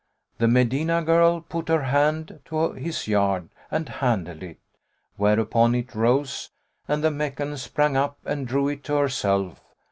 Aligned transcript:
The 0.39 0.47
Medinah 0.47 1.03
girl 1.05 1.41
put 1.41 1.67
her 1.69 1.83
hand 1.83 2.39
to 2.45 2.71
his 2.71 3.07
yard 3.07 3.49
and 3.69 3.87
handled 3.87 4.41
it, 4.41 4.57
whereupon 5.15 5.75
it 5.75 5.93
rose 5.93 6.49
and 6.87 7.03
the 7.03 7.11
Meccan 7.11 7.55
sprang 7.55 7.95
up 7.95 8.17
and 8.25 8.47
drew 8.47 8.67
it 8.69 8.83
to 8.85 8.95
herself. 8.95 9.61